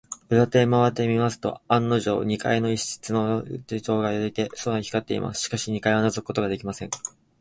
[0.29, 5.43] 裏手へまわってみますと、案のじょう、二階の一室に電燈がついていて、窓が明るく光っています。
[5.43, 6.89] しかし、二階ではのぞくことができません。